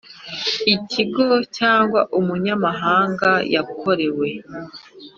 Ikigo 0.73 1.27
Cyangwa 1.57 1.99
umunyamahanga 2.19 3.29
yakorewe 3.53 4.27